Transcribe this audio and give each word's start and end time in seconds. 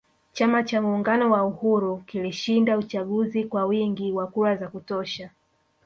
Chama 0.33 0.63
cha 0.63 0.81
muungano 0.81 1.31
wa 1.31 1.45
uhuru 1.45 1.97
kilishinda 1.97 2.77
uchaguzi 2.77 3.43
kwa 3.43 3.65
wingi 3.65 4.11
wa 4.11 4.27
kura 4.27 4.55
za 4.55 4.67
kutosha 4.67 5.29